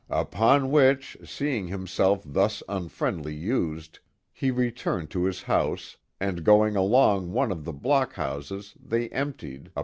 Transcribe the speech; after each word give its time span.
Upon 0.09 0.71
which, 0.71 1.15
seeing 1.23 1.67
himself 1.67 2.23
thus 2.25 2.63
unfriendly 2.67 3.35
used, 3.35 3.99
he 4.33 4.49
returned 4.49 5.11
to 5.11 5.25
his 5.25 5.43
house, 5.43 5.97
and 6.19 6.43
going 6.43 6.75
along 6.75 7.33
one 7.33 7.51
of 7.51 7.63
(he 7.67 7.71
block 7.71 8.13
houses, 8.13 8.73
ihey 8.87 9.09
emptied 9.11 9.69